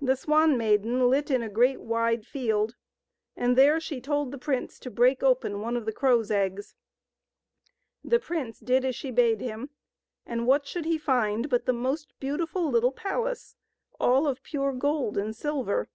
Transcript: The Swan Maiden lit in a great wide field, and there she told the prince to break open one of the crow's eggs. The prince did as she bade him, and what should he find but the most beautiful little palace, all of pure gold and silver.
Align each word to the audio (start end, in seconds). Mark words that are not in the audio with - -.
The 0.00 0.16
Swan 0.16 0.58
Maiden 0.58 1.08
lit 1.08 1.30
in 1.30 1.44
a 1.44 1.48
great 1.48 1.80
wide 1.80 2.26
field, 2.26 2.74
and 3.36 3.56
there 3.56 3.78
she 3.78 4.00
told 4.00 4.32
the 4.32 4.36
prince 4.36 4.80
to 4.80 4.90
break 4.90 5.22
open 5.22 5.60
one 5.60 5.76
of 5.76 5.84
the 5.86 5.92
crow's 5.92 6.28
eggs. 6.32 6.74
The 8.02 8.18
prince 8.18 8.58
did 8.58 8.84
as 8.84 8.96
she 8.96 9.12
bade 9.12 9.40
him, 9.40 9.70
and 10.26 10.48
what 10.48 10.66
should 10.66 10.86
he 10.86 10.98
find 10.98 11.48
but 11.48 11.66
the 11.66 11.72
most 11.72 12.18
beautiful 12.18 12.68
little 12.68 12.90
palace, 12.90 13.54
all 14.00 14.26
of 14.26 14.42
pure 14.42 14.72
gold 14.72 15.16
and 15.16 15.36
silver. 15.36 15.88